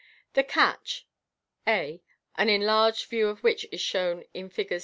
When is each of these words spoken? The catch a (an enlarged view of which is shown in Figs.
The 0.33 0.43
catch 0.43 1.05
a 1.67 2.01
(an 2.35 2.49
enlarged 2.49 3.05
view 3.07 3.27
of 3.27 3.43
which 3.43 3.67
is 3.71 3.81
shown 3.81 4.23
in 4.33 4.49
Figs. 4.49 4.79